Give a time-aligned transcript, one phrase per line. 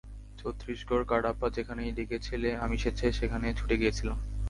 [0.37, 4.17] ছত্রিশগড়, কাডাপা যেখানেই ডেকেছিলে আমি স্বেচ্ছায় সেখানে ছুটে গিয়েছিলাম।